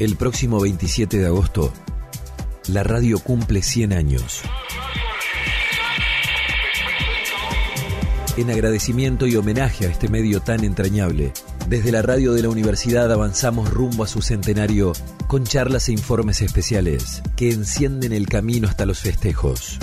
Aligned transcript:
El 0.00 0.14
próximo 0.14 0.60
27 0.60 1.18
de 1.18 1.26
agosto, 1.26 1.72
la 2.68 2.84
radio 2.84 3.18
cumple 3.18 3.62
100 3.62 3.92
años. 3.92 4.42
En 8.36 8.48
agradecimiento 8.48 9.26
y 9.26 9.34
homenaje 9.34 9.86
a 9.86 9.90
este 9.90 10.06
medio 10.06 10.40
tan 10.40 10.62
entrañable, 10.62 11.32
desde 11.66 11.90
la 11.90 12.02
radio 12.02 12.32
de 12.32 12.42
la 12.42 12.48
universidad 12.48 13.12
avanzamos 13.12 13.70
rumbo 13.70 14.04
a 14.04 14.06
su 14.06 14.22
centenario 14.22 14.92
con 15.26 15.42
charlas 15.42 15.88
e 15.88 15.92
informes 15.92 16.42
especiales 16.42 17.20
que 17.34 17.50
encienden 17.50 18.12
el 18.12 18.28
camino 18.28 18.68
hasta 18.68 18.86
los 18.86 19.00
festejos. 19.00 19.80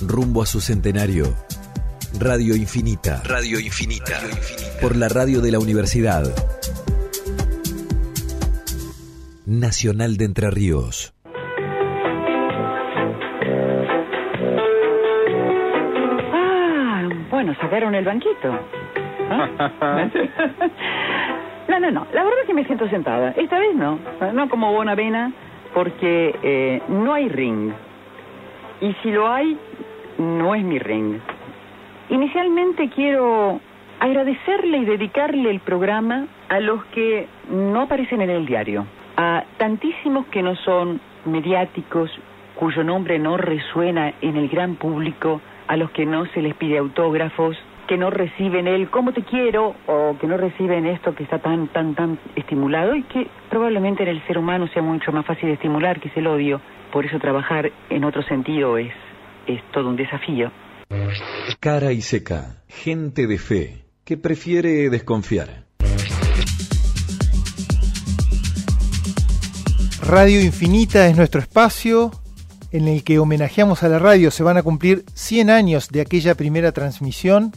Rumbo 0.00 0.42
a 0.42 0.46
su 0.46 0.62
centenario. 0.62 1.34
Radio 2.18 2.56
Infinita. 2.56 3.22
Radio 3.22 3.60
Infinita. 3.60 4.18
Por 4.80 4.96
la 4.96 5.10
radio 5.10 5.42
de 5.42 5.50
la 5.50 5.58
universidad. 5.58 6.55
Nacional 9.46 10.16
de 10.16 10.24
Entre 10.24 10.50
Ríos. 10.50 11.14
Ah, 16.32 17.08
bueno, 17.30 17.54
sacaron 17.60 17.94
el 17.94 18.04
banquito. 18.04 18.58
¿No? 19.30 19.46
no, 21.68 21.78
no, 21.78 21.92
no. 21.92 22.06
La 22.12 22.24
verdad 22.24 22.40
es 22.40 22.46
que 22.48 22.54
me 22.54 22.64
siento 22.64 22.88
sentada. 22.88 23.30
Esta 23.36 23.60
vez 23.60 23.72
no. 23.76 24.00
No 24.32 24.48
como 24.48 24.72
Bonavena, 24.72 25.32
porque 25.72 26.34
eh, 26.42 26.82
no 26.88 27.14
hay 27.14 27.28
ring. 27.28 27.70
Y 28.80 28.94
si 28.94 29.12
lo 29.12 29.28
hay, 29.28 29.56
no 30.18 30.56
es 30.56 30.64
mi 30.64 30.80
ring. 30.80 31.20
Inicialmente 32.10 32.90
quiero 32.90 33.60
agradecerle 34.00 34.78
y 34.78 34.84
dedicarle 34.86 35.50
el 35.50 35.60
programa 35.60 36.26
a 36.48 36.58
los 36.58 36.84
que 36.86 37.28
no 37.48 37.82
aparecen 37.82 38.22
en 38.22 38.30
el 38.30 38.44
diario, 38.44 38.86
a 39.16 39.44
tantísimos 39.58 40.26
que 40.26 40.42
no 40.42 40.54
son 40.56 41.00
mediáticos, 41.24 42.10
cuyo 42.54 42.84
nombre 42.84 43.18
no 43.18 43.36
resuena 43.36 44.14
en 44.20 44.36
el 44.36 44.48
gran 44.48 44.76
público, 44.76 45.40
a 45.68 45.76
los 45.76 45.90
que 45.90 46.06
no 46.06 46.26
se 46.26 46.42
les 46.42 46.54
pide 46.54 46.78
autógrafos, 46.78 47.56
que 47.86 47.96
no 47.96 48.10
reciben 48.10 48.66
el 48.66 48.90
cómo 48.90 49.12
te 49.12 49.22
quiero 49.22 49.74
o 49.86 50.16
que 50.20 50.26
no 50.26 50.36
reciben 50.36 50.86
esto 50.86 51.14
que 51.14 51.22
está 51.22 51.38
tan, 51.38 51.68
tan, 51.68 51.94
tan 51.94 52.18
estimulado 52.34 52.94
y 52.94 53.02
que 53.04 53.28
probablemente 53.48 54.02
en 54.02 54.10
el 54.10 54.26
ser 54.26 54.38
humano 54.38 54.66
sea 54.68 54.82
mucho 54.82 55.12
más 55.12 55.24
fácil 55.24 55.48
de 55.48 55.54
estimular 55.54 56.00
que 56.00 56.08
es 56.08 56.16
el 56.16 56.26
odio. 56.26 56.60
Por 56.92 57.06
eso 57.06 57.18
trabajar 57.18 57.70
en 57.90 58.04
otro 58.04 58.22
sentido 58.22 58.76
es, 58.78 58.92
es 59.46 59.62
todo 59.72 59.88
un 59.88 59.96
desafío. 59.96 60.50
Cara 61.60 61.92
y 61.92 62.00
seca, 62.00 62.62
gente 62.68 63.26
de 63.26 63.38
fe, 63.38 63.84
que 64.04 64.16
prefiere 64.16 64.88
desconfiar. 64.90 65.65
Radio 70.06 70.40
Infinita 70.40 71.08
es 71.08 71.16
nuestro 71.16 71.40
espacio 71.40 72.12
en 72.70 72.86
el 72.86 73.02
que 73.02 73.18
homenajeamos 73.18 73.82
a 73.82 73.88
la 73.88 73.98
radio. 73.98 74.30
Se 74.30 74.44
van 74.44 74.56
a 74.56 74.62
cumplir 74.62 75.04
100 75.14 75.50
años 75.50 75.88
de 75.88 76.00
aquella 76.00 76.36
primera 76.36 76.70
transmisión 76.70 77.52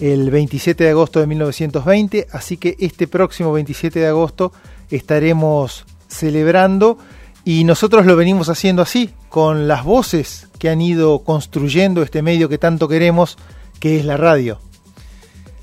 el 0.00 0.30
27 0.30 0.84
de 0.84 0.90
agosto 0.90 1.20
de 1.20 1.26
1920, 1.26 2.28
así 2.32 2.56
que 2.56 2.76
este 2.80 3.06
próximo 3.06 3.52
27 3.52 4.00
de 4.00 4.06
agosto 4.06 4.52
estaremos 4.90 5.84
celebrando 6.08 6.96
y 7.44 7.64
nosotros 7.64 8.06
lo 8.06 8.16
venimos 8.16 8.48
haciendo 8.48 8.80
así, 8.80 9.10
con 9.28 9.68
las 9.68 9.84
voces 9.84 10.48
que 10.58 10.70
han 10.70 10.80
ido 10.80 11.24
construyendo 11.24 12.02
este 12.02 12.22
medio 12.22 12.48
que 12.48 12.56
tanto 12.56 12.88
queremos, 12.88 13.36
que 13.80 13.98
es 13.98 14.06
la 14.06 14.16
radio. 14.16 14.58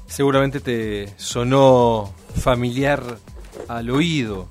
Seguramente 0.06 0.60
te 0.60 1.12
sonó 1.18 2.14
familiar 2.36 3.04
al 3.68 3.90
oído. 3.90 4.48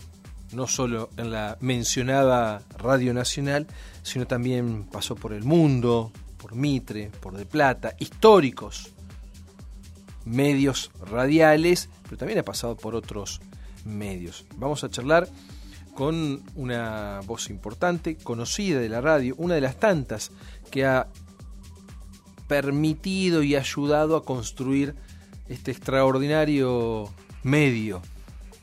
no 0.52 0.66
solo 0.66 1.08
en 1.16 1.30
la 1.30 1.56
mencionada 1.60 2.62
Radio 2.76 3.14
Nacional, 3.14 3.66
sino 4.02 4.26
también 4.26 4.86
pasó 4.90 5.14
por 5.14 5.32
El 5.32 5.44
Mundo, 5.44 6.12
por 6.42 6.56
Mitre, 6.56 7.10
por 7.20 7.36
De 7.36 7.46
Plata, 7.46 7.94
históricos 8.00 8.90
medios 10.24 10.90
radiales, 11.00 11.88
pero 12.02 12.16
también 12.16 12.40
ha 12.40 12.44
pasado 12.44 12.76
por 12.76 12.96
otros 12.96 13.40
medios. 13.84 14.44
Vamos 14.56 14.82
a 14.82 14.90
charlar 14.90 15.28
con 15.94 16.42
una 16.56 17.20
voz 17.26 17.48
importante, 17.48 18.16
conocida 18.16 18.80
de 18.80 18.88
la 18.88 19.00
radio, 19.00 19.34
una 19.38 19.54
de 19.54 19.60
las 19.60 19.78
tantas 19.78 20.32
que 20.70 20.84
ha 20.84 21.06
permitido 22.48 23.42
y 23.42 23.54
ayudado 23.54 24.16
a 24.16 24.24
construir 24.24 24.96
este 25.48 25.70
extraordinario 25.70 27.08
medio. 27.42 28.02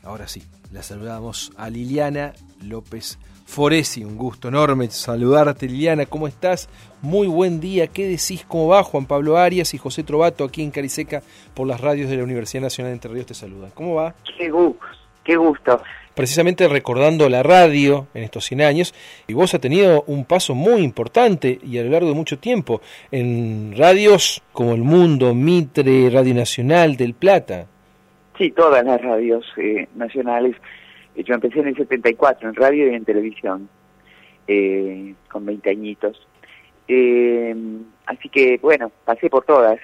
Ahora 0.02 0.28
sí, 0.28 0.42
la 0.70 0.82
saludamos 0.82 1.52
a 1.56 1.70
Liliana 1.70 2.34
López 2.62 3.18
Foresi, 3.50 4.04
un 4.04 4.16
gusto 4.16 4.46
enorme 4.46 4.88
saludarte 4.90 5.66
Liliana, 5.66 6.06
¿cómo 6.06 6.28
estás? 6.28 6.68
Muy 7.02 7.26
buen 7.26 7.58
día, 7.58 7.88
¿qué 7.88 8.06
decís? 8.06 8.44
¿Cómo 8.46 8.68
va? 8.68 8.84
Juan 8.84 9.06
Pablo 9.06 9.38
Arias 9.38 9.74
y 9.74 9.78
José 9.78 10.04
Trovato 10.04 10.44
aquí 10.44 10.62
en 10.62 10.70
Cariseca 10.70 11.20
por 11.52 11.66
las 11.66 11.80
radios 11.80 12.08
de 12.08 12.16
la 12.16 12.22
Universidad 12.22 12.62
Nacional 12.62 12.92
de 12.92 12.94
Entre 12.94 13.10
Ríos 13.10 13.26
te 13.26 13.34
saludan. 13.34 13.72
¿Cómo 13.74 13.96
va? 13.96 14.14
Qué 14.38 14.48
gusto, 14.50 14.86
qué 15.24 15.36
gusto 15.36 15.82
precisamente 16.14 16.68
recordando 16.68 17.28
la 17.28 17.42
radio 17.42 18.06
en 18.14 18.24
estos 18.24 18.44
100 18.44 18.60
años, 18.60 18.94
y 19.26 19.32
vos 19.32 19.54
has 19.54 19.60
tenido 19.60 20.04
un 20.06 20.26
paso 20.26 20.54
muy 20.54 20.82
importante 20.82 21.58
y 21.62 21.78
a 21.78 21.82
lo 21.82 21.90
largo 21.90 22.08
de 22.08 22.14
mucho 22.14 22.38
tiempo 22.38 22.82
en 23.10 23.74
radios 23.76 24.42
como 24.52 24.74
El 24.74 24.82
Mundo, 24.82 25.34
Mitre, 25.34 26.10
Radio 26.10 26.34
Nacional, 26.34 26.96
Del 26.96 27.14
Plata. 27.14 27.66
Sí, 28.36 28.50
todas 28.50 28.84
las 28.84 29.00
radios 29.00 29.46
eh, 29.56 29.88
nacionales. 29.94 30.56
Eh, 31.20 31.24
yo 31.24 31.34
empecé 31.34 31.60
en 31.60 31.68
el 31.68 31.76
74 31.76 32.48
en 32.48 32.54
radio 32.54 32.90
y 32.90 32.94
en 32.94 33.04
televisión, 33.04 33.68
eh, 34.46 35.14
con 35.30 35.44
20 35.46 35.70
añitos. 35.70 36.26
así 38.06 38.28
que, 38.28 38.58
bueno, 38.60 38.90
pasé 39.04 39.30
por 39.30 39.44
todas. 39.44 39.78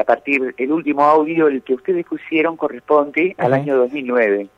a 0.00 0.04
partir, 0.04 0.54
el 0.56 0.72
último 0.72 1.04
audio, 1.04 1.46
el 1.48 1.62
que 1.62 1.74
ustedes 1.74 2.04
pusieron, 2.04 2.56
corresponde 2.56 3.34
al 3.38 3.52
año 3.52 3.76
2009 3.76 4.48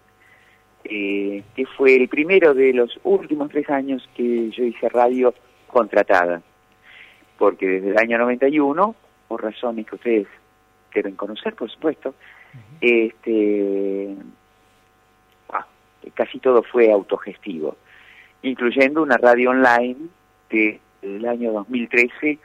eh, 0.84 1.44
que 1.54 1.64
fue 1.66 1.94
el 1.94 2.08
primero 2.08 2.54
de 2.54 2.72
los 2.72 2.98
últimos 3.04 3.50
tres 3.50 3.70
años 3.70 4.08
que 4.16 4.50
yo 4.50 4.64
hice 4.64 4.88
radio 4.88 5.32
contratada, 5.68 6.42
porque 7.38 7.66
desde 7.66 7.90
el 7.90 7.98
año 7.98 8.18
91, 8.18 8.94
por 9.28 9.42
razones 9.42 9.86
que 9.86 9.94
ustedes 9.94 10.26
quieren 10.90 11.14
conocer, 11.14 11.54
por 11.54 11.70
supuesto, 11.70 12.14
este, 12.80 14.16
casi 16.14 16.38
todo 16.38 16.62
fue 16.62 16.92
autogestivo, 16.92 17.76
incluyendo 18.42 19.02
una 19.02 19.16
radio 19.16 19.50
online 19.50 19.96
del 20.50 21.26
año 21.26 21.52
2013 21.52 22.38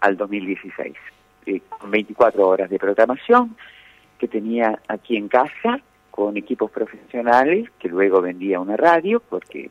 al 0.00 0.16
2016, 0.16 0.94
eh, 1.46 1.60
con 1.68 1.90
24 1.90 2.46
horas 2.46 2.70
de 2.70 2.78
programación 2.78 3.56
que 4.18 4.28
tenía 4.28 4.80
aquí 4.88 5.16
en 5.16 5.28
casa 5.28 5.80
con 6.10 6.36
equipos 6.36 6.70
profesionales 6.70 7.70
que 7.78 7.88
luego 7.88 8.20
vendía 8.20 8.58
una 8.58 8.76
radio 8.76 9.20
porque 9.20 9.70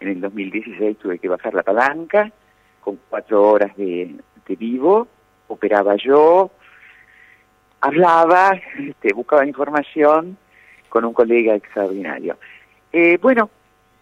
en 0.00 0.08
el 0.08 0.20
2016 0.20 0.98
tuve 0.98 1.18
que 1.18 1.28
bajar 1.28 1.54
la 1.54 1.62
palanca 1.62 2.32
con 2.80 2.98
cuatro 3.08 3.42
horas 3.42 3.76
de, 3.76 4.16
vivo, 4.58 5.08
operaba 5.48 5.96
yo, 5.96 6.50
hablaba, 7.80 8.58
este, 8.78 9.14
buscaba 9.14 9.46
información 9.46 10.36
con 10.90 11.06
un 11.06 11.14
colega 11.14 11.54
extraordinario. 11.54 12.36
Eh, 12.92 13.18
bueno, 13.20 13.50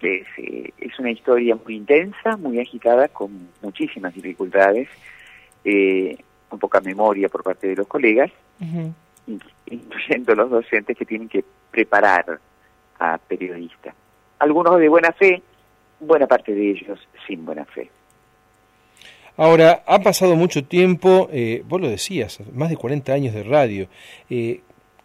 es, 0.00 0.26
eh, 0.38 0.72
es, 0.78 0.98
una 0.98 1.10
historia 1.10 1.56
muy 1.56 1.76
intensa, 1.76 2.36
muy 2.36 2.58
agitada, 2.58 3.08
con 3.08 3.48
muchísimas 3.62 4.14
dificultades, 4.14 4.88
eh, 5.64 6.16
con 6.48 6.58
poca 6.58 6.80
memoria 6.80 7.28
por 7.28 7.42
parte 7.42 7.68
de 7.68 7.76
los 7.76 7.86
colegas 7.86 8.30
incluyendo 9.70 10.34
los 10.34 10.50
docentes 10.50 10.96
que 10.96 11.04
tienen 11.04 11.28
que 11.28 11.44
preparar 11.70 12.38
a 12.98 13.18
periodistas. 13.18 13.94
Algunos 14.38 14.78
de 14.78 14.88
buena 14.88 15.12
fe, 15.12 15.42
buena 16.00 16.26
parte 16.26 16.54
de 16.54 16.70
ellos 16.70 16.98
sin 17.26 17.44
buena 17.44 17.64
fe. 17.64 17.90
Ahora, 19.36 19.84
ha 19.86 20.00
pasado 20.00 20.36
mucho 20.36 20.64
tiempo, 20.64 21.28
eh, 21.32 21.62
vos 21.66 21.80
lo 21.80 21.88
decías, 21.88 22.40
más 22.52 22.68
de 22.68 22.76
40 22.76 23.12
años 23.12 23.34
de 23.34 23.42
radio. 23.42 23.88
Eh, 24.28 24.60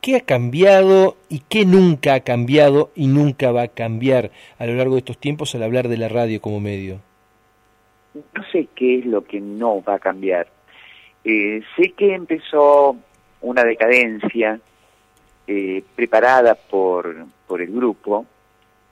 ¿Qué 0.06 0.18
ha 0.18 0.22
cambiado 0.22 1.18
y 1.30 1.40
qué 1.50 1.66
nunca 1.66 2.14
ha 2.14 2.20
cambiado 2.20 2.92
y 2.94 3.08
nunca 3.08 3.52
va 3.52 3.64
a 3.64 3.68
cambiar 3.70 4.30
a 4.60 4.68
lo 4.68 4.76
largo 4.76 4.94
de 4.94 5.00
estos 5.00 5.18
tiempos 5.18 5.56
al 5.56 5.64
hablar 5.64 5.88
de 5.88 5.98
la 5.98 6.10
radio 6.10 6.40
como 6.40 6.60
medio? 6.60 7.00
No 8.14 8.44
sé 8.52 8.68
qué 8.76 9.00
es 9.00 9.06
lo 9.08 9.24
que 9.24 9.42
no 9.42 9.82
va 9.82 9.96
a 9.96 10.00
cambiar. 10.00 10.46
Eh, 11.24 11.64
sé 11.76 11.94
que 11.94 12.14
empezó 12.14 12.96
una 13.42 13.64
decadencia 13.64 14.60
eh, 15.48 15.84
preparada 15.96 16.54
por, 16.54 17.26
por 17.48 17.64
el 17.64 17.72
grupo, 17.72 18.28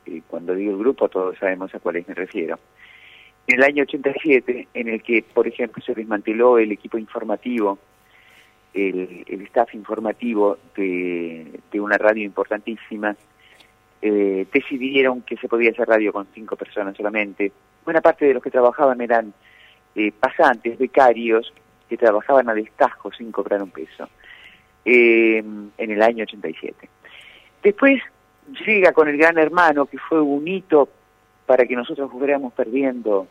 eh, 0.08 0.24
cuando 0.28 0.56
digo 0.56 0.72
el 0.72 0.80
grupo 0.80 1.10
todos 1.10 1.38
sabemos 1.38 1.76
a 1.76 1.80
cuáles 1.80 2.08
me 2.08 2.16
refiero, 2.16 2.58
en 3.46 3.58
el 3.60 3.64
año 3.64 3.84
87, 3.84 4.70
en 4.74 4.90
el 4.90 5.04
que, 5.04 5.24
por 5.32 5.48
ejemplo, 5.48 5.84
se 5.86 5.94
desmanteló 5.94 6.58
el 6.58 6.72
equipo 6.72 6.98
informativo, 6.98 7.78
el, 8.74 9.42
staff 9.48 9.74
informativo 9.74 10.58
de, 10.76 11.62
una 11.74 11.98
radio 11.98 12.24
importantísima, 12.24 13.16
eh, 14.02 14.46
decidieron 14.52 15.22
que 15.22 15.38
se 15.38 15.48
podía 15.48 15.72
hacer 15.72 15.88
radio 15.88 16.12
con 16.12 16.28
cinco 16.34 16.56
personas 16.56 16.96
solamente. 16.96 17.52
Buena 17.86 18.02
parte 18.02 18.26
de 18.26 18.34
los 18.34 18.44
que 18.44 18.52
trabajaban 18.52 19.00
eran 19.02 19.34
eh, 19.96 20.12
pasantes, 20.12 20.78
becarios, 20.78 21.54
que 21.88 21.98
trabajaban 21.98 22.50
a 22.50 22.54
destajo 22.54 23.12
sin 23.12 23.32
cobrar 23.32 23.62
un 23.62 23.70
peso, 23.70 24.10
eh, 24.86 25.38
en 25.78 25.92
el 25.92 26.02
año 26.02 26.24
87. 26.24 26.90
Después 27.62 28.02
llega 28.66 28.92
con 28.92 29.08
el 29.08 29.18
Gran 29.18 29.38
Hermano, 29.38 29.86
que 29.86 29.98
fue 29.98 30.22
un 30.22 30.48
hito 30.48 30.90
para 31.46 31.66
que 31.66 31.76
nosotros 31.76 32.12
fuéramos 32.12 32.54
perdiendo 32.54 33.28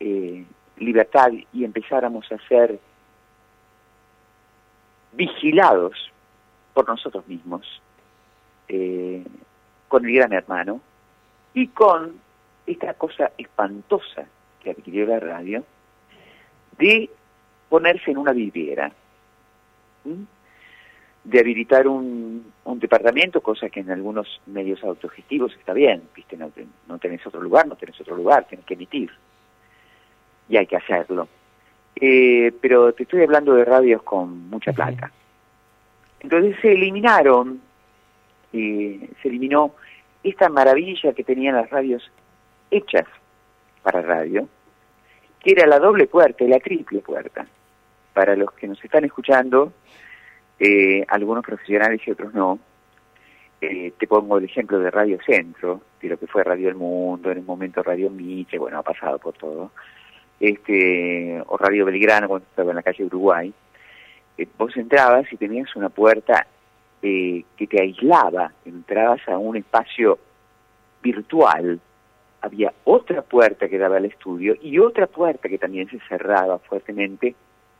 eh, 0.00 0.44
libertad 0.78 1.30
y 1.52 1.64
empezáramos 1.64 2.30
a 2.30 2.38
ser 2.48 2.78
vigilados 5.16 6.12
por 6.74 6.88
nosotros 6.88 7.26
mismos. 7.26 7.82
Eh, 8.68 9.24
con 9.88 10.04
el 10.04 10.14
gran 10.14 10.32
hermano 10.32 10.80
y 11.54 11.68
con 11.68 12.14
esta 12.66 12.94
cosa 12.94 13.30
espantosa 13.38 14.26
que 14.60 14.70
adquirió 14.70 15.06
la 15.06 15.20
radio 15.20 15.64
de 16.78 17.08
ponerse 17.68 18.10
en 18.10 18.18
una 18.18 18.32
viviera, 18.32 18.92
de 21.24 21.40
habilitar 21.40 21.88
un, 21.88 22.52
un, 22.64 22.78
departamento, 22.78 23.40
cosa 23.40 23.68
que 23.68 23.80
en 23.80 23.90
algunos 23.90 24.40
medios 24.46 24.82
autogestivos 24.84 25.54
está 25.56 25.72
bien, 25.72 26.02
viste, 26.14 26.36
no, 26.36 26.52
no 26.86 26.98
tenés 26.98 27.26
otro 27.26 27.40
lugar, 27.40 27.66
no 27.66 27.76
tenés 27.76 28.00
otro 28.00 28.16
lugar, 28.16 28.46
tenés 28.48 28.64
que 28.64 28.74
emitir. 28.74 29.10
Y 30.48 30.56
hay 30.56 30.66
que 30.66 30.76
hacerlo. 30.76 31.28
Eh, 31.98 32.52
pero 32.60 32.92
te 32.92 33.04
estoy 33.04 33.22
hablando 33.22 33.54
de 33.54 33.64
radios 33.64 34.02
con 34.02 34.50
mucha 34.50 34.72
plata. 34.72 35.10
Entonces 36.20 36.56
se 36.60 36.72
eliminaron 36.72 37.60
eh, 38.52 39.10
se 39.20 39.28
eliminó 39.28 39.74
esta 40.22 40.48
maravilla 40.48 41.12
que 41.12 41.24
tenían 41.24 41.56
las 41.56 41.68
radios 41.70 42.10
hechas 42.70 43.04
para 43.82 44.02
radio, 44.02 44.48
que 45.40 45.52
era 45.52 45.66
la 45.66 45.78
doble 45.78 46.06
puerta 46.06 46.42
y 46.44 46.48
la 46.48 46.58
triple 46.58 47.00
puerta. 47.00 47.46
Para 48.14 48.34
los 48.34 48.50
que 48.52 48.66
nos 48.66 48.82
están 48.82 49.04
escuchando, 49.04 49.72
eh, 50.58 51.04
algunos 51.08 51.44
profesionales 51.44 52.00
y 52.06 52.10
otros 52.10 52.32
no, 52.32 52.58
eh, 53.60 53.92
te 53.98 54.06
pongo 54.06 54.38
el 54.38 54.44
ejemplo 54.44 54.78
de 54.78 54.90
Radio 54.90 55.18
Centro, 55.24 55.82
de 56.00 56.08
lo 56.08 56.18
que 56.18 56.26
fue 56.26 56.42
Radio 56.42 56.70
El 56.70 56.76
Mundo, 56.76 57.30
en 57.30 57.38
el 57.38 57.44
momento 57.44 57.82
Radio 57.82 58.10
Miche, 58.10 58.58
bueno, 58.58 58.78
ha 58.78 58.82
pasado 58.82 59.18
por 59.18 59.34
todo, 59.34 59.72
este 60.40 61.42
o 61.46 61.56
Radio 61.56 61.84
Belgrano 61.84 62.28
cuando 62.28 62.46
estaba 62.48 62.70
en 62.70 62.76
la 62.76 62.82
calle 62.82 63.04
Uruguay, 63.04 63.52
eh, 64.38 64.46
vos 64.58 64.76
entrabas 64.76 65.32
y 65.32 65.36
tenías 65.36 65.74
una 65.76 65.88
puerta 65.88 66.46
eh, 67.02 67.44
que 67.56 67.66
te 67.66 67.80
aislaba, 67.80 68.52
entrabas 68.64 69.20
a 69.28 69.38
un 69.38 69.56
espacio 69.56 70.18
virtual, 71.02 71.80
había 72.40 72.72
otra 72.84 73.22
puerta 73.22 73.68
que 73.68 73.78
daba 73.78 73.96
al 73.96 74.04
estudio 74.04 74.56
y 74.60 74.78
otra 74.78 75.06
puerta 75.06 75.48
que 75.48 75.58
también 75.58 75.88
se 75.88 76.00
cerraba 76.08 76.58
fuertemente, 76.58 77.34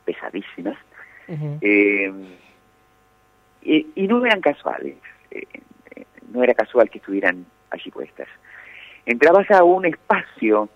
pesadísimas, 0.05 0.77
eh, 1.61 2.11
y, 3.61 3.87
y, 3.95 4.07
no 4.07 4.25
eran 4.25 4.39
casuales, 4.39 4.95
eh, 5.29 5.45
no 6.31 6.41
era 6.41 6.53
casual 6.53 6.89
que 6.89 6.99
estuvieran 6.99 7.45
allí 7.69 7.91
puestas. 7.91 8.27
Entrabas 9.05 9.49
a 9.51 9.63
un 9.63 9.85
espacio 9.85 10.69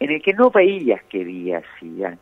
en 0.00 0.10
el 0.10 0.22
que 0.22 0.34
no 0.34 0.50
veías 0.50 1.02
qué 1.04 1.24
día 1.24 1.62
hacía, 1.62 2.18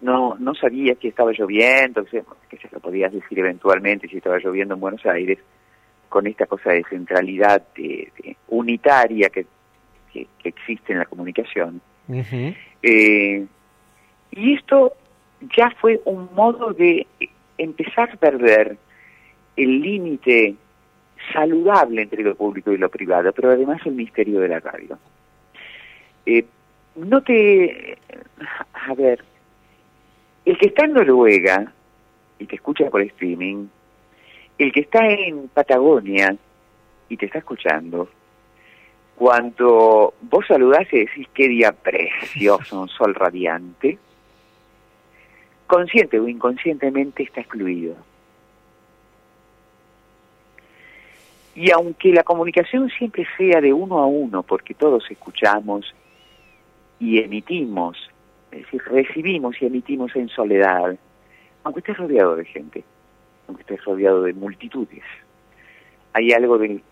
no 0.00 0.36
no 0.38 0.54
sabías 0.54 0.98
si 1.00 1.08
estaba 1.08 1.32
lloviendo, 1.32 2.04
que 2.04 2.22
se 2.56 2.68
lo 2.70 2.80
podías 2.80 3.12
decir 3.12 3.38
eventualmente 3.38 4.08
si 4.08 4.18
estaba 4.18 4.38
lloviendo 4.38 4.74
en 4.74 4.80
Buenos 4.80 5.04
Aires, 5.06 5.38
con 6.08 6.26
esta 6.26 6.46
cosa 6.46 6.70
de 6.70 6.84
centralidad 6.84 7.62
de, 7.76 8.36
unitaria 8.48 9.30
que, 9.30 9.46
que, 10.12 10.28
existe 10.44 10.92
en 10.92 11.00
la 11.00 11.06
comunicación. 11.06 11.80
eh, 12.82 13.46
y 14.30 14.54
esto 14.54 14.92
ya 15.56 15.70
fue 15.80 16.00
un 16.04 16.28
modo 16.34 16.72
de 16.72 17.06
empezar 17.58 18.10
a 18.10 18.16
perder 18.16 18.76
el 19.56 19.80
límite 19.80 20.54
saludable 21.32 22.02
entre 22.02 22.22
lo 22.22 22.34
público 22.34 22.72
y 22.72 22.78
lo 22.78 22.88
privado, 22.88 23.32
pero 23.32 23.50
además 23.50 23.80
el 23.84 23.94
misterio 23.94 24.40
de 24.40 24.48
la 24.48 24.60
radio. 24.60 24.98
Eh, 26.26 26.44
no 26.96 27.22
te... 27.22 27.98
A 28.72 28.94
ver, 28.94 29.24
el 30.44 30.58
que 30.58 30.66
está 30.66 30.84
en 30.84 30.92
Noruega 30.92 31.72
y 32.38 32.46
te 32.46 32.56
escucha 32.56 32.90
por 32.90 33.00
streaming, 33.02 33.66
el 34.58 34.72
que 34.72 34.80
está 34.80 35.06
en 35.08 35.48
Patagonia 35.48 36.36
y 37.08 37.16
te 37.16 37.26
está 37.26 37.38
escuchando, 37.38 38.08
cuando 39.16 40.14
vos 40.22 40.46
saludás 40.46 40.92
y 40.92 41.00
decís 41.00 41.28
qué 41.32 41.48
día 41.48 41.72
precioso, 41.72 42.82
un 42.82 42.88
sol 42.88 43.14
radiante, 43.14 43.98
consciente 45.66 46.18
o 46.18 46.28
inconscientemente 46.28 47.22
está 47.22 47.40
excluido. 47.40 47.96
Y 51.54 51.70
aunque 51.70 52.12
la 52.12 52.24
comunicación 52.24 52.90
siempre 52.90 53.26
sea 53.38 53.60
de 53.60 53.72
uno 53.72 54.00
a 54.00 54.06
uno, 54.06 54.42
porque 54.42 54.74
todos 54.74 55.08
escuchamos 55.08 55.94
y 56.98 57.18
emitimos 57.18 57.96
es 58.54 58.62
decir, 58.62 58.82
recibimos 58.84 59.60
y 59.60 59.66
emitimos 59.66 60.14
en 60.14 60.28
soledad, 60.28 60.96
aunque 61.64 61.80
estés 61.80 61.96
rodeado 61.96 62.36
de 62.36 62.44
gente, 62.44 62.84
aunque 63.48 63.62
estés 63.62 63.84
rodeado 63.84 64.22
de 64.22 64.32
multitudes. 64.32 65.02
Hay 66.12 66.30
algo 66.30 66.56
del, 66.58 66.84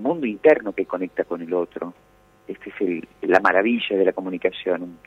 mundo 0.00 0.26
interno 0.26 0.74
que 0.74 0.84
conecta 0.84 1.24
con 1.24 1.40
el 1.40 1.54
otro. 1.54 1.94
Este 2.46 2.68
es 2.68 2.80
el, 2.82 3.08
la 3.22 3.40
maravilla 3.40 3.96
de 3.96 4.04
la 4.04 4.12
comunicación, 4.12 4.82
un, 4.82 4.98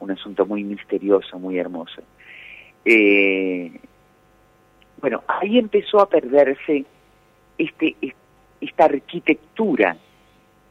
un 0.00 0.10
asunto 0.10 0.46
muy 0.46 0.64
misterioso, 0.64 1.38
muy 1.38 1.58
hermoso. 1.58 2.02
Eh, 2.86 3.70
bueno, 4.98 5.24
ahí 5.26 5.58
empezó 5.58 6.00
a 6.00 6.08
perderse 6.08 6.86
este, 7.58 7.96
esta 8.62 8.86
arquitectura 8.86 9.94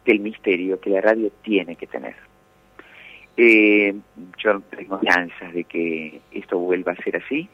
del 0.04 0.20
misterio 0.20 0.80
que 0.80 0.90
la 0.90 1.02
radio 1.02 1.32
tiene 1.44 1.76
que 1.76 1.86
tener. 1.86 2.27
Eh, 3.40 3.96
yo 4.40 4.60
tengo 4.62 4.96
esperanzas 4.96 5.54
de 5.54 5.64
que 5.66 6.22
esto 6.32 6.58
vuelva 6.58 6.94
a 6.94 7.04
ser 7.04 7.18
así, 7.18 7.48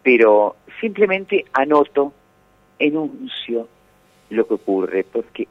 pero 0.00 0.54
simplemente 0.80 1.44
anoto, 1.52 2.12
enuncio 2.78 3.68
lo 4.30 4.46
que 4.46 4.54
ocurre, 4.54 5.04
porque 5.04 5.48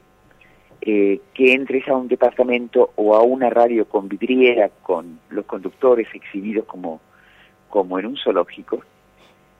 eh, 0.80 1.20
que 1.34 1.52
entres 1.52 1.86
a 1.88 1.94
un 1.94 2.08
departamento 2.08 2.92
o 2.96 3.14
a 3.14 3.22
una 3.22 3.50
radio 3.50 3.84
con 3.84 4.08
vidriera, 4.08 4.70
con 4.82 5.20
los 5.28 5.44
conductores 5.44 6.08
exhibidos 6.14 6.64
como, 6.64 7.00
como 7.68 7.98
en 7.98 8.06
un 8.06 8.16
zoológico, 8.16 8.82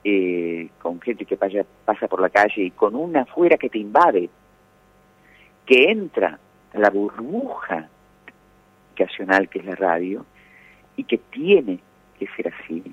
eh, 0.03 0.69
con 0.81 0.99
gente 1.01 1.25
que 1.25 1.35
vaya, 1.35 1.63
pasa 1.85 2.07
por 2.07 2.19
la 2.19 2.29
calle 2.29 2.63
y 2.63 2.71
con 2.71 2.95
una 2.95 3.21
afuera 3.21 3.57
que 3.57 3.69
te 3.69 3.77
invade, 3.77 4.29
que 5.67 5.91
entra 5.91 6.39
la 6.73 6.89
burbuja 6.89 7.89
comunicacional 8.93 9.49
que 9.49 9.59
es 9.59 9.65
la 9.65 9.75
radio 9.75 10.25
y 10.95 11.03
que 11.03 11.17
tiene 11.17 11.79
que 12.19 12.27
ser 12.35 12.53
así, 12.53 12.83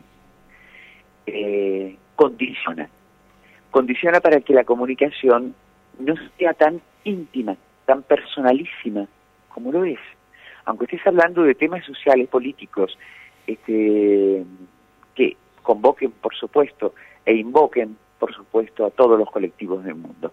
eh, 1.27 1.97
condiciona. 2.17 2.89
Condiciona 3.71 4.21
para 4.21 4.41
que 4.41 4.55
la 4.55 4.65
comunicación 4.65 5.55
no 5.99 6.15
sea 6.39 6.55
tan 6.55 6.81
íntima, 7.05 7.57
tan 7.87 8.03
personalísima 8.03 9.07
como 9.49 9.71
lo 9.71 9.85
es. 9.85 10.01
Aunque 10.65 10.87
estés 10.87 11.07
hablando 11.07 11.43
de 11.43 11.55
temas 11.55 11.85
sociales, 11.85 12.29
políticos, 12.29 12.99
este, 13.47 14.45
que 15.15 15.37
convoquen, 15.63 16.11
por 16.13 16.35
supuesto, 16.35 16.95
e 17.25 17.35
invoquen, 17.35 17.97
por 18.19 18.35
supuesto, 18.35 18.87
a 18.87 18.91
todos 18.91 19.19
los 19.19 19.31
colectivos 19.31 19.85
del 19.85 19.95
mundo. 19.95 20.33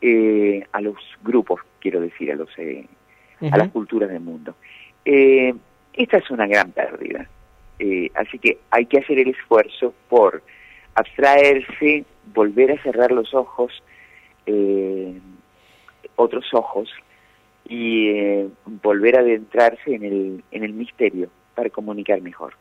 Eh, 0.00 0.66
a 0.72 0.80
los 0.80 0.96
grupos, 1.22 1.60
quiero 1.80 2.00
decir, 2.00 2.32
a 2.32 2.36
los 2.36 2.50
eh, 2.58 2.86
a 3.50 3.58
las 3.58 3.70
culturas 3.70 4.10
del 4.10 4.20
mundo. 4.20 4.54
Eh, 5.04 5.54
esta 5.92 6.18
es 6.18 6.30
una 6.30 6.46
gran 6.46 6.72
pérdida. 6.72 7.28
Eh, 7.78 8.10
así 8.14 8.38
que 8.38 8.58
hay 8.70 8.86
que 8.86 8.98
hacer 8.98 9.18
el 9.18 9.28
esfuerzo 9.28 9.94
por 10.08 10.42
abstraerse, 10.94 12.04
volver 12.32 12.72
a 12.72 12.82
cerrar 12.82 13.10
los 13.10 13.34
ojos, 13.34 13.72
eh, 14.46 15.18
otros 16.16 16.44
ojos, 16.52 16.88
y 17.68 18.42
volver 18.82 19.16
a 19.16 19.20
adentrarse 19.20 19.94
en 19.94 20.04
el, 20.04 20.44
en 20.50 20.64
el 20.64 20.74
misterio 20.74 21.30
para 21.54 21.70
comunicar 21.70 22.20
mejor. 22.20 22.54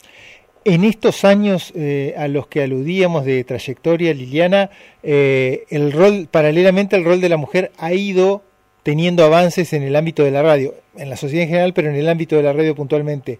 En 0.65 0.85
estos 0.85 1.25
años 1.25 1.73
eh, 1.75 2.13
a 2.17 2.29
los 2.29 2.47
que 2.47 2.63
aludíamos 2.63 3.25
de 3.25 3.43
trayectoria, 3.43 4.13
Liliana, 4.13 4.69
eh, 5.01 5.65
el 5.69 5.91
rol, 5.91 6.29
paralelamente 6.31 6.95
al 6.95 7.03
rol 7.03 7.19
de 7.19 7.27
la 7.27 7.35
mujer, 7.35 7.71
ha 7.77 7.91
ido 7.93 8.43
teniendo 8.83 9.23
avances 9.23 9.73
en 9.73 9.83
el 9.83 9.95
ámbito 9.95 10.23
de 10.23 10.31
la 10.31 10.43
radio, 10.43 10.75
en 10.95 11.09
la 11.09 11.17
sociedad 11.17 11.43
en 11.43 11.49
general, 11.49 11.73
pero 11.73 11.89
en 11.89 11.95
el 11.95 12.09
ámbito 12.09 12.35
de 12.35 12.43
la 12.43 12.53
radio 12.53 12.75
puntualmente. 12.75 13.39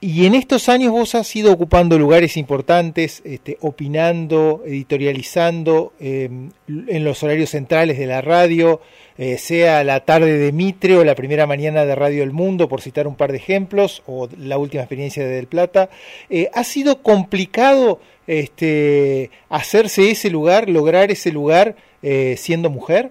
Y 0.00 0.26
en 0.26 0.36
estos 0.36 0.68
años 0.68 0.92
vos 0.92 1.16
has 1.16 1.34
ido 1.34 1.52
ocupando 1.52 1.98
lugares 1.98 2.36
importantes, 2.36 3.20
este, 3.24 3.58
opinando, 3.60 4.62
editorializando 4.64 5.92
em, 5.98 6.52
en 6.68 7.02
los 7.04 7.20
horarios 7.24 7.50
centrales 7.50 7.98
de 7.98 8.06
la 8.06 8.20
radio, 8.20 8.80
eh, 9.16 9.38
sea 9.38 9.82
la 9.82 10.04
tarde 10.04 10.38
de 10.38 10.52
Mitre 10.52 10.96
o 10.96 11.02
la 11.02 11.16
primera 11.16 11.48
mañana 11.48 11.84
de 11.84 11.96
Radio 11.96 12.22
El 12.22 12.30
Mundo, 12.30 12.68
por 12.68 12.80
citar 12.80 13.08
un 13.08 13.16
par 13.16 13.32
de 13.32 13.38
ejemplos, 13.38 14.04
o 14.06 14.28
la 14.38 14.56
última 14.56 14.84
experiencia 14.84 15.24
de 15.24 15.30
Del 15.30 15.48
Plata. 15.48 15.90
Eh, 16.30 16.48
¿Ha 16.54 16.62
sido 16.62 17.02
complicado 17.02 17.98
este, 18.28 19.32
hacerse 19.48 20.12
ese 20.12 20.30
lugar, 20.30 20.68
lograr 20.68 21.10
ese 21.10 21.32
lugar 21.32 21.74
eh, 22.02 22.36
siendo 22.38 22.70
mujer? 22.70 23.10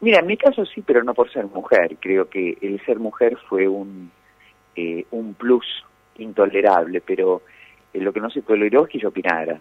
Mira, 0.00 0.20
en 0.20 0.26
mi 0.26 0.36
caso 0.36 0.64
sí, 0.64 0.82
pero 0.82 1.02
no 1.02 1.14
por 1.14 1.30
ser 1.32 1.46
mujer. 1.46 1.96
Creo 2.00 2.28
que 2.28 2.56
el 2.60 2.80
ser 2.84 2.98
mujer 2.98 3.36
fue 3.48 3.66
un 3.66 4.10
eh, 4.80 5.04
un 5.10 5.34
plus 5.34 5.66
intolerable, 6.18 7.00
pero 7.00 7.42
eh, 7.92 7.98
lo 8.00 8.12
que 8.12 8.20
no 8.20 8.30
se 8.30 8.42
toleró 8.42 8.84
es 8.84 8.90
que 8.90 9.00
yo 9.00 9.08
opinara 9.08 9.60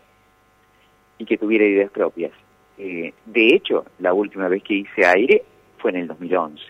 y 1.18 1.26
que 1.26 1.40
tuviera 1.40 1.66
ideas 1.66 1.90
propias. 1.90 2.34
Eh, 2.78 3.12
de 3.26 3.48
hecho, 3.48 3.84
la 3.98 4.14
última 4.14 4.48
vez 4.48 4.62
que 4.62 4.76
hice 4.76 5.08
aire 5.08 5.44
fue 5.80 5.90
en 5.90 5.98
el 5.98 6.08
2011 6.08 6.62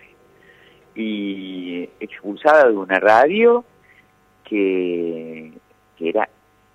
y 0.96 1.90
expulsada 2.00 2.70
de 2.70 2.78
una 2.78 3.02
radio 3.02 3.66
que, 4.46 5.52
que 5.98 6.08
era 6.08 6.30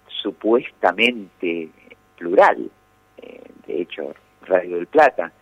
supuestamente 0.09 1.71
plural, 2.19 2.71
de 3.67 3.81
hecho, 3.81 4.15
Radio 4.43 4.77
del 4.77 4.89
Plata, 4.89 5.33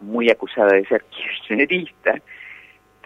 muy 0.00 0.30
acusada 0.30 0.72
de 0.74 0.86
ser 0.86 1.04
kirchnerista, 1.10 2.20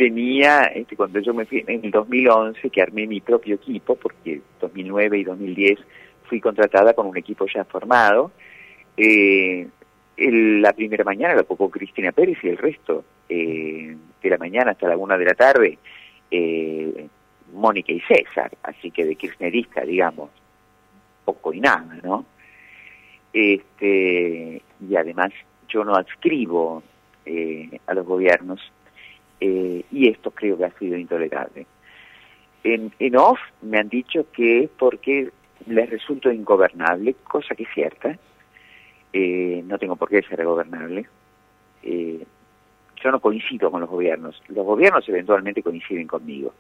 tenía, 0.01 0.63
este, 0.65 0.97
cuando 0.97 1.21
yo 1.21 1.35
me 1.35 1.45
fui 1.45 1.63
en 1.67 1.85
el 1.85 1.91
2011, 1.91 2.71
que 2.71 2.81
armé 2.81 3.07
mi 3.07 3.21
propio 3.21 3.57
equipo, 3.57 3.97
porque 3.97 4.41
2009 4.59 5.19
y 5.19 5.25
2010 5.25 5.79
fui 6.25 6.41
contratada 6.41 6.95
con 6.95 7.07
un 7.07 7.19
equipo 7.19 7.47
ya 7.47 7.65
formado, 7.65 8.31
eh, 8.97 9.69
la 10.17 10.73
primera 10.73 11.05
mañana 11.05 11.35
la 11.35 11.43
ocupó 11.43 11.71
Cristina 11.71 12.13
Pérez 12.13 12.39
y 12.43 12.49
el 12.49 12.57
resto 12.57 13.05
eh, 13.29 13.95
de 14.23 14.31
la 14.31 14.39
mañana 14.39 14.71
hasta 14.71 14.89
la 14.89 14.97
una 14.97 15.19
de 15.19 15.25
la 15.27 15.35
tarde, 15.35 15.79
eh, 16.31 17.07
Mónica 17.53 17.93
y 17.93 18.01
César, 18.01 18.53
así 18.63 18.91
que 18.91 19.05
de 19.05 19.17
kirchnerista, 19.17 19.83
digamos, 19.83 20.31
poco 21.27 21.53
y 21.53 21.61
nada, 21.61 21.99
¿no? 22.03 22.25
Este, 23.33 24.63
y 24.89 24.97
además 24.97 25.31
yo 25.73 25.85
no 25.85 25.95
adscribo 25.95 26.83
a 27.87 27.95
los 27.95 28.07
gobiernos, 28.07 28.61
eh, 29.41 29.85
y 29.91 30.09
esto 30.09 30.31
creo 30.31 30.59
que 30.59 30.67
ha 30.67 30.79
sido 30.79 30.97
intolerable. 30.97 31.67
En, 32.63 32.93
off 33.17 33.41
me 33.63 33.79
han 33.79 33.89
dicho 33.89 34.27
que 34.33 34.65
es 34.65 34.71
porque 34.71 35.31
les 35.67 35.89
resulta 35.89 36.33
ingobernable, 36.33 37.15
cosa 37.25 37.55
que 37.55 37.63
es 37.63 37.71
cierta. 37.73 38.19
Eh, 39.13 39.63
no 39.67 39.79
tengo 39.79 39.97
por 39.97 40.11
qué 40.11 40.23
ser 40.23 40.45
gobernable. 40.45 41.07
Eh, 41.83 42.25
yo 43.03 43.11
no 43.11 43.21
coincido 43.21 43.71
con 43.71 43.81
los 43.81 43.89
gobiernos. 43.89 44.43
Los 44.49 44.67
gobiernos 44.67 45.09
eventualmente 45.09 45.63
coinciden 45.63 46.07
conmigo. 46.07 46.53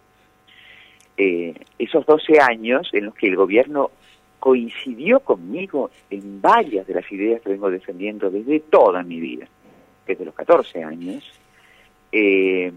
esos 1.18 2.06
12 2.06 2.40
años 2.40 2.88
en 2.94 3.04
los 3.04 3.14
que 3.14 3.26
el 3.26 3.36
gobierno 3.36 3.90
coincidió 4.40 5.20
conmigo 5.20 5.90
en 6.08 6.40
varias 6.40 6.86
de 6.86 6.94
las 6.94 7.12
ideas 7.12 7.42
que 7.42 7.50
vengo 7.50 7.70
defendiendo 7.70 8.30
desde 8.30 8.60
toda 8.60 9.02
mi 9.02 9.20
vida, 9.20 9.46
desde 10.06 10.24
los 10.24 10.34
14 10.34 10.82
años, 10.82 11.22
eh, 12.10 12.72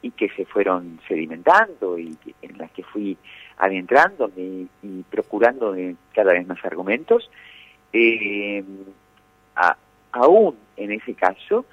y 0.00 0.10
que 0.12 0.28
se 0.28 0.44
fueron 0.44 1.00
sedimentando 1.08 1.98
y 1.98 2.16
en 2.42 2.58
las 2.58 2.70
que 2.70 2.84
fui 2.84 3.16
adentrándome 3.56 4.66
y, 4.82 5.02
procurando 5.10 5.74
cada 6.14 6.32
vez 6.32 6.46
más 6.46 6.64
argumentos, 6.64 7.28
eh, 7.92 8.62
aún 10.12 10.54
en 10.76 10.92
ese 10.92 11.14
caso, 11.14 11.64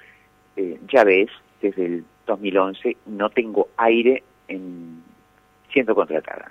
eh, 0.56 0.80
ya 0.92 1.04
ves, 1.04 1.28
desde 1.60 1.86
el 1.86 2.04
2011 2.26 2.96
no 3.06 3.30
tengo 3.30 3.68
aire 3.76 4.22
en 4.48 5.02
siendo 5.72 5.94
contratada. 5.94 6.50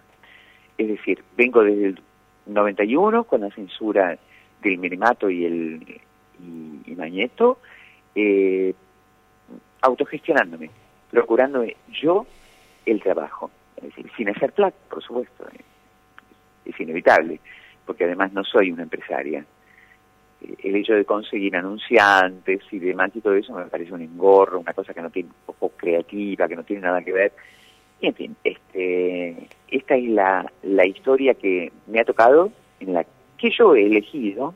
Es 0.78 0.88
decir, 0.88 1.24
vengo 1.36 1.64
desde 1.64 1.88
el 1.88 2.02
91 2.46 3.24
con 3.26 3.42
la 3.42 3.50
censura 3.52 4.18
del 4.62 4.78
Mirimato 4.78 5.30
y 5.30 5.46
el 5.46 6.02
y, 6.40 6.96
Mañeto, 6.96 7.60
eh, 8.14 8.74
autogestionándome, 9.82 10.70
procurándome 11.12 11.76
yo 12.02 12.26
el 12.86 13.02
trabajo, 13.02 13.52
es 13.78 13.84
decir, 13.84 14.10
sin 14.16 14.30
hacer 14.30 14.54
plata, 14.54 14.78
por 14.90 15.04
supuesto, 15.04 15.46
eh, 15.54 15.62
es 16.66 16.80
inevitable, 16.80 17.40
porque 17.86 18.06
además 18.06 18.34
no 18.34 18.44
soy 18.44 18.72
una 18.72 18.84
empresaria. 18.84 19.46
Eh, 20.42 20.56
el 20.64 20.76
hecho 20.76 20.94
de 20.94 21.06
conseguir 21.06 21.56
anunciantes 21.56 22.62
y 22.72 22.80
demás 22.80 23.12
y 23.14 23.22
todo 23.22 23.36
eso 23.36 23.54
me 23.54 23.66
parece 23.66 23.94
un 23.94 24.02
engorro, 24.02 24.60
una 24.60 24.74
cosa 24.74 24.94
que 24.94 25.02
no 25.02 25.10
tiene 25.10 25.30
poco 25.46 25.70
creativa, 25.70 26.48
que 26.48 26.56
no 26.56 26.64
tiene 26.64 26.82
nada 26.84 27.02
que 27.02 27.14
ver. 27.14 27.34
En 28.06 28.14
fin, 28.14 28.36
este, 28.44 29.36
esta 29.68 29.96
es 29.96 30.04
la, 30.10 30.52
la 30.62 30.86
historia 30.86 31.34
que 31.34 31.72
me 31.88 32.00
ha 32.00 32.06
tocado, 32.06 32.52
en 32.80 32.94
la 32.94 33.04
que 33.36 33.50
yo 33.50 33.76
he 33.76 33.88
elegido, 33.88 34.54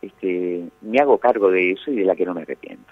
este, 0.00 0.62
me 0.80 0.98
hago 0.98 1.18
cargo 1.18 1.50
de 1.50 1.72
eso 1.72 1.90
y 1.90 1.96
de 1.96 2.04
la 2.06 2.16
que 2.16 2.24
no 2.24 2.32
me 2.32 2.40
arrepiento. 2.40 2.90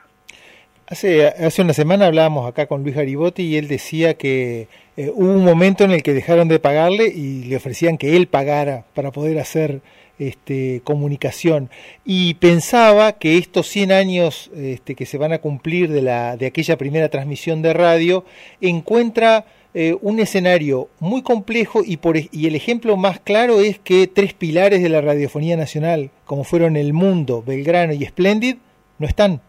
Hace, 0.86 1.28
hace 1.28 1.62
una 1.62 1.72
semana 1.72 2.08
hablábamos 2.08 2.46
acá 2.46 2.66
con 2.66 2.82
Luis 2.82 2.94
Garibotti 2.94 3.42
y 3.42 3.56
él 3.56 3.68
decía 3.68 4.18
que 4.18 4.68
eh, 4.98 5.10
hubo 5.14 5.32
un 5.32 5.44
momento 5.46 5.84
en 5.84 5.92
el 5.92 6.02
que 6.02 6.12
dejaron 6.12 6.48
de 6.48 6.58
pagarle 6.58 7.08
y 7.08 7.44
le 7.44 7.56
ofrecían 7.56 7.96
que 7.96 8.16
él 8.16 8.26
pagara 8.26 8.84
para 8.92 9.12
poder 9.12 9.38
hacer 9.38 9.80
este, 10.18 10.80
comunicación. 10.84 11.70
Y 12.04 12.34
pensaba 12.34 13.12
que 13.12 13.38
estos 13.38 13.66
100 13.68 13.92
años 13.92 14.50
este, 14.54 14.94
que 14.94 15.06
se 15.06 15.18
van 15.18 15.32
a 15.32 15.38
cumplir 15.38 15.90
de, 15.90 16.02
la, 16.02 16.36
de 16.36 16.46
aquella 16.46 16.76
primera 16.76 17.08
transmisión 17.08 17.62
de 17.62 17.72
radio 17.72 18.24
encuentra 18.60 19.46
eh, 19.74 19.96
un 20.00 20.20
escenario 20.20 20.88
muy 21.00 21.22
complejo 21.22 21.82
y, 21.84 21.96
por, 21.96 22.16
y 22.16 22.46
el 22.46 22.54
ejemplo 22.54 22.96
más 22.96 23.18
claro 23.20 23.60
es 23.60 23.78
que 23.78 24.06
tres 24.06 24.32
pilares 24.34 24.82
de 24.82 24.88
la 24.88 25.00
radiofonía 25.00 25.56
nacional, 25.56 26.10
como 26.24 26.44
fueron 26.44 26.76
El 26.76 26.92
Mundo, 26.92 27.42
Belgrano 27.44 27.92
y 27.92 28.04
Splendid, 28.04 28.56
no 28.98 29.06
están 29.06 29.40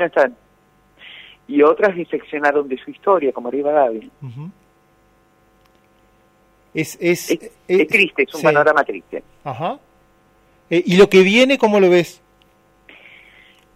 no 0.00 0.06
están. 0.06 0.34
Y 1.46 1.62
otras 1.62 1.94
diseccionaron 1.94 2.68
de 2.68 2.76
su 2.78 2.90
historia, 2.90 3.32
como 3.32 3.48
Arriba 3.48 3.72
Gaby. 3.72 4.10
Es, 6.74 6.96
es, 7.00 7.30
es, 7.66 7.88
triste, 7.88 8.22
es 8.22 8.34
un 8.34 8.42
panorama 8.42 8.84
triste. 8.84 9.22
Ajá. 9.44 9.78
Eh, 10.68 10.82
¿Y 10.86 10.96
lo 10.96 11.08
que 11.08 11.22
viene, 11.22 11.58
cómo 11.58 11.80
lo 11.80 11.90
ves? 11.90 12.22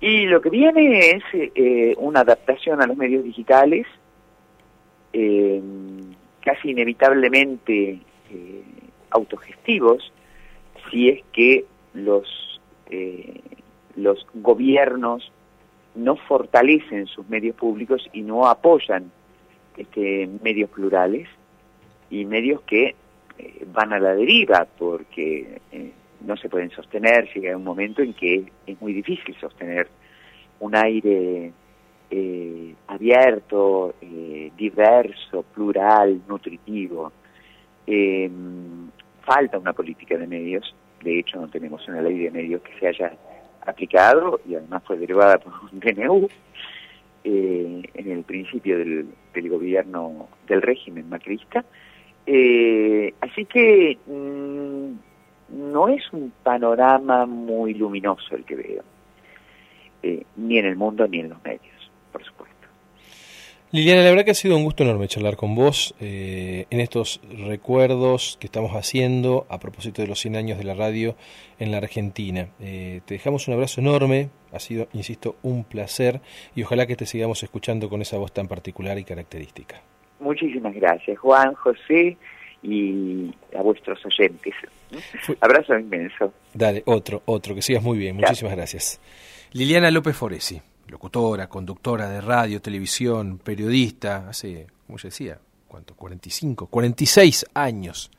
Y 0.00 0.26
lo 0.26 0.40
que 0.40 0.50
viene 0.50 1.10
es 1.10 1.22
eh, 1.32 1.94
una 1.98 2.20
adaptación 2.20 2.80
a 2.80 2.86
los 2.86 2.96
medios 2.96 3.24
digitales, 3.24 3.86
eh, 5.12 5.60
casi 6.40 6.70
inevitablemente 6.70 7.98
autogestivos, 9.10 10.12
si 10.90 11.08
es 11.08 11.22
que 11.32 11.64
los, 11.94 12.60
los 13.94 14.26
gobiernos 14.34 15.30
no 15.94 16.16
fortalecen 16.16 17.06
sus 17.06 17.28
medios 17.28 17.54
públicos 17.54 18.08
y 18.12 18.22
no 18.22 18.48
apoyan 18.48 19.12
este, 19.76 20.28
medios 20.42 20.68
plurales 20.70 21.28
y 22.11 22.25
medios 22.25 22.62
que 22.62 22.94
eh, 23.38 23.66
van 23.73 23.92
a 23.92 23.99
la 23.99 24.14
deriva 24.14 24.66
porque 24.78 25.61
eh, 25.73 25.92
no 26.20 26.37
se 26.37 26.49
pueden 26.49 26.70
sostener, 26.70 27.28
llega 27.34 27.56
un 27.56 27.64
momento 27.64 28.02
en 28.02 28.14
que 28.14 28.44
es 28.66 28.80
muy 28.80 28.92
difícil 28.92 29.34
sostener 29.40 29.88
un 30.61 30.75
aire 30.75 31.52
eh, 32.11 32.75
abierto, 32.87 33.94
diverso, 34.56 35.42
plural, 35.54 36.23
nutritivo. 36.28 37.12
falta 39.23 39.58
una 39.58 39.73
política 39.73 40.16
de 40.16 40.26
medios, 40.26 40.75
de 41.02 41.18
hecho 41.18 41.40
no 41.40 41.49
tenemos 41.49 41.87
una 41.88 42.00
ley 42.00 42.18
de 42.18 42.30
medios 42.30 42.62
que 42.62 42.78
se 42.78 42.88
haya 42.88 43.12
aplicado 43.66 44.40
y 44.46 44.54
además 44.54 44.82
fue 44.87 44.96
derivada 44.96 45.38
por 45.38 45.52
un 45.73 45.80
DNU 45.80 46.28
eh, 47.26 47.82
en 47.94 48.11
el 48.11 48.23
principio 48.25 48.76
del, 48.78 49.08
gobierno 49.49 50.28
del 50.46 50.61
régimen 50.61 51.08
macrista. 51.08 51.64
Eh, 52.26 53.12
así 53.20 53.44
que 53.44 53.98
mm, 54.06 55.64
no 55.72 55.88
es 55.88 56.02
un 56.12 56.32
panorama 56.42 57.26
muy 57.26 57.74
luminoso 57.74 58.34
el 58.34 58.44
que 58.44 58.56
veo, 58.56 58.82
eh, 60.02 60.24
ni 60.36 60.58
en 60.58 60.66
el 60.66 60.76
mundo 60.76 61.06
ni 61.06 61.20
en 61.20 61.30
los 61.30 61.42
medios, 61.44 61.90
por 62.12 62.24
supuesto. 62.24 62.54
Liliana, 63.74 64.02
la 64.02 64.10
verdad 64.10 64.24
que 64.24 64.30
ha 64.30 64.34
sido 64.34 64.56
un 64.56 64.62
gusto 64.62 64.84
enorme 64.84 65.08
charlar 65.08 65.36
con 65.36 65.56
vos 65.56 65.96
eh, 65.98 66.66
en 66.70 66.78
estos 66.78 67.20
recuerdos 67.28 68.36
que 68.38 68.46
estamos 68.46 68.70
haciendo 68.76 69.46
a 69.48 69.58
propósito 69.58 70.00
de 70.00 70.06
los 70.06 70.20
100 70.20 70.36
años 70.36 70.58
de 70.58 70.64
la 70.64 70.74
radio 70.74 71.16
en 71.58 71.72
la 71.72 71.78
Argentina. 71.78 72.50
Eh, 72.60 73.00
te 73.04 73.14
dejamos 73.14 73.48
un 73.48 73.54
abrazo 73.54 73.80
enorme, 73.80 74.30
ha 74.52 74.60
sido, 74.60 74.86
insisto, 74.92 75.36
un 75.42 75.64
placer 75.64 76.20
y 76.54 76.62
ojalá 76.62 76.86
que 76.86 76.94
te 76.94 77.04
sigamos 77.04 77.42
escuchando 77.42 77.88
con 77.88 78.00
esa 78.00 78.16
voz 78.16 78.32
tan 78.32 78.46
particular 78.46 78.96
y 78.96 79.04
característica. 79.04 79.82
Muchísimas 80.21 80.75
gracias, 80.75 81.18
Juan, 81.18 81.54
José 81.54 82.16
y 82.62 83.35
a 83.56 83.62
vuestros 83.62 84.04
oyentes. 84.06 84.54
Abrazo 85.40 85.78
inmenso. 85.78 86.33
Dale, 86.52 86.83
otro, 86.87 87.23
otro, 87.26 87.54
que 87.54 87.62
sigas 87.62 87.83
muy 87.83 87.99
bien. 87.99 88.16
Muchísimas 88.16 88.54
gracias. 88.54 89.00
Liliana 89.52 89.90
López 89.90 90.16
Foresi 90.16 90.61
locutora, 90.88 91.49
conductora 91.49 92.09
de 92.09 92.21
radio, 92.21 92.61
televisión, 92.61 93.38
periodista, 93.38 94.28
hace, 94.28 94.66
como 94.87 94.99
yo 94.99 95.09
decía, 95.09 95.38
¿cuánto? 95.68 95.94
45, 95.94 96.66
46 96.66 97.47
años. 97.54 98.11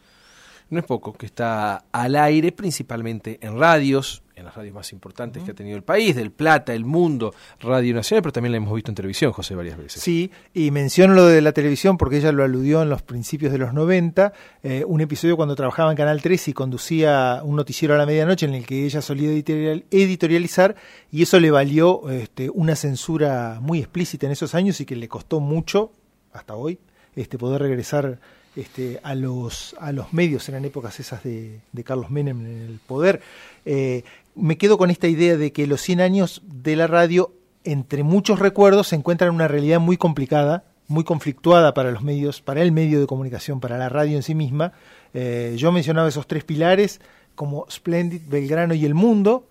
No 0.69 0.79
es 0.79 0.85
poco, 0.85 1.13
que 1.13 1.27
está 1.27 1.85
al 1.91 2.15
aire 2.15 2.51
principalmente 2.51 3.37
en 3.41 3.59
radios, 3.59 4.23
las 4.45 4.55
radios 4.55 4.73
más 4.73 4.93
importantes 4.93 5.43
que 5.43 5.51
ha 5.51 5.53
tenido 5.53 5.75
el 5.75 5.83
país, 5.83 6.15
del 6.15 6.31
Plata, 6.31 6.73
El 6.73 6.85
Mundo, 6.85 7.33
Radio 7.59 7.93
Nacional, 7.93 8.21
pero 8.21 8.31
también 8.33 8.51
la 8.51 8.57
hemos 8.57 8.73
visto 8.73 8.91
en 8.91 8.95
televisión, 8.95 9.31
José, 9.31 9.55
varias 9.55 9.77
veces. 9.77 10.01
Sí, 10.01 10.31
y 10.53 10.71
menciono 10.71 11.13
lo 11.13 11.25
de 11.25 11.41
la 11.41 11.51
televisión 11.51 11.97
porque 11.97 12.17
ella 12.17 12.31
lo 12.31 12.43
aludió 12.43 12.81
en 12.81 12.89
los 12.89 13.01
principios 13.01 13.51
de 13.51 13.57
los 13.57 13.73
90, 13.73 14.33
eh, 14.63 14.83
un 14.87 15.01
episodio 15.01 15.35
cuando 15.35 15.55
trabajaba 15.55 15.91
en 15.91 15.97
Canal 15.97 16.21
3 16.21 16.47
y 16.47 16.53
conducía 16.53 17.41
un 17.43 17.55
noticiero 17.55 17.95
a 17.95 17.97
la 17.97 18.05
medianoche 18.05 18.45
en 18.45 18.53
el 18.53 18.65
que 18.65 18.85
ella 18.85 19.01
solía 19.01 19.29
editorializar 19.31 20.75
y 21.11 21.23
eso 21.23 21.39
le 21.39 21.51
valió 21.51 22.09
este, 22.09 22.49
una 22.49 22.75
censura 22.75 23.59
muy 23.61 23.79
explícita 23.79 24.27
en 24.27 24.31
esos 24.31 24.55
años 24.55 24.79
y 24.79 24.85
que 24.85 24.95
le 24.95 25.07
costó 25.07 25.39
mucho, 25.39 25.91
hasta 26.33 26.55
hoy, 26.55 26.77
este, 27.15 27.37
poder 27.37 27.61
regresar 27.61 28.19
este, 28.55 28.99
a, 29.03 29.15
los, 29.15 29.75
a 29.79 29.91
los 29.91 30.13
medios, 30.13 30.47
eran 30.47 30.63
épocas 30.63 30.99
esas 30.99 31.23
de, 31.23 31.59
Carlos 31.83 32.09
Menem 32.09 32.39
en 32.45 32.61
el 32.61 32.79
poder. 32.79 33.21
Eh, 33.65 34.03
me 34.35 34.57
quedo 34.57 34.77
con 34.77 34.91
esta 34.91 35.07
idea 35.07 35.37
de 35.37 35.51
que 35.51 35.67
los 35.67 35.81
100 35.81 36.01
años 36.01 36.41
de 36.45 36.75
la 36.75 36.87
radio, 36.87 37.33
entre 37.63 38.03
muchos 38.03 38.39
recuerdos, 38.39 38.87
se 38.87 38.95
encuentran 38.95 39.29
en 39.29 39.35
una 39.35 39.47
realidad 39.47 39.79
muy 39.79 39.97
complicada, 39.97 40.65
muy 40.87 41.03
conflictuada 41.03 41.73
para 41.73 41.91
los 41.91 42.03
medios, 42.03 42.41
para 42.41 42.61
el 42.61 42.71
medio 42.71 42.99
de 42.99 43.07
comunicación, 43.07 43.59
para 43.59 43.77
la 43.77 43.89
radio 43.89 44.15
en 44.15 44.23
sí 44.23 44.35
misma. 44.35 44.73
Eh, 45.13 45.55
yo 45.57 45.71
mencionaba 45.71 46.09
esos 46.09 46.27
tres 46.27 46.43
pilares 46.43 47.01
como 47.33 47.65
Splendid, 47.69 48.21
Belgrano 48.27 48.73
y 48.73 48.85
El 48.85 48.93
Mundo, 48.93 49.47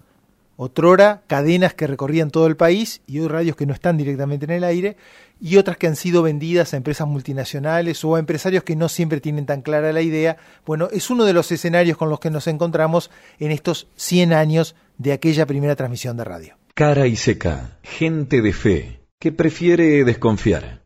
otrora 0.56 1.22
cadenas 1.26 1.74
que 1.74 1.86
recorrían 1.86 2.30
todo 2.30 2.46
el 2.46 2.56
país 2.56 3.02
y 3.06 3.20
hoy 3.20 3.28
radios 3.28 3.56
que 3.56 3.66
no 3.66 3.74
están 3.74 3.96
directamente 3.96 4.44
en 4.44 4.52
el 4.52 4.64
aire 4.64 4.96
y 5.40 5.56
otras 5.56 5.76
que 5.76 5.86
han 5.86 5.96
sido 5.96 6.22
vendidas 6.22 6.72
a 6.72 6.76
empresas 6.76 7.06
multinacionales 7.06 8.04
o 8.04 8.14
a 8.14 8.18
empresarios 8.18 8.64
que 8.64 8.76
no 8.76 8.88
siempre 8.88 9.20
tienen 9.20 9.46
tan 9.46 9.62
clara 9.62 9.92
la 9.92 10.02
idea. 10.02 10.36
Bueno, 10.64 10.88
es 10.92 11.10
uno 11.10 11.24
de 11.24 11.32
los 11.32 11.50
escenarios 11.52 11.98
con 11.98 12.08
los 12.08 12.20
que 12.20 12.30
nos 12.30 12.46
encontramos 12.46 13.10
en 13.38 13.50
estos 13.50 13.88
100 13.96 14.32
años 14.32 14.74
de 14.98 15.12
aquella 15.12 15.46
primera 15.46 15.76
transmisión 15.76 16.16
de 16.16 16.24
radio. 16.24 16.56
Cara 16.74 17.06
y 17.06 17.16
seca, 17.16 17.78
gente 17.82 18.42
de 18.42 18.52
fe, 18.52 19.00
que 19.20 19.32
prefiere 19.32 20.04
desconfiar. 20.04 20.82